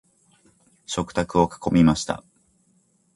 [0.87, 2.23] 食卓を囲みました。